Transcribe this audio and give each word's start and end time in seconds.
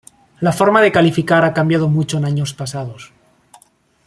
La 0.39 0.51
forma 0.59 0.81
de 0.81 0.91
calificar 0.91 1.45
ha 1.45 1.53
cambiado 1.53 1.87
mucho 1.87 2.17
en 2.17 2.25
años 2.25 2.55
pasados. 2.55 3.13